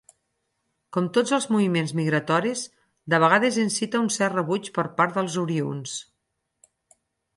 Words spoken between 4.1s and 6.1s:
cert rebuig per part dels oriünds.